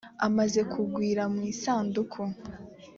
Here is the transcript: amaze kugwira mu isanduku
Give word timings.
amaze 0.27 0.59
kugwira 0.71 1.23
mu 1.33 1.41
isanduku 1.53 2.21